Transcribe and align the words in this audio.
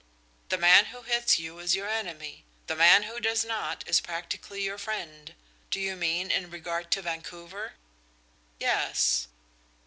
The 0.49 0.57
man 0.57 0.85
who 0.85 1.03
hits 1.03 1.37
you 1.37 1.59
is 1.59 1.75
your 1.75 1.87
enemy. 1.87 2.43
The 2.65 2.75
man 2.75 3.03
who 3.03 3.19
does 3.19 3.45
not 3.45 3.87
is 3.87 3.99
practically 3.99 4.63
your 4.63 4.79
friend. 4.79 5.35
Do 5.69 5.79
you 5.79 5.95
mean 5.95 6.31
in 6.31 6.49
regard 6.49 6.89
to 6.93 7.03
Vancouver?" 7.03 7.73
"Yes." 8.59 9.27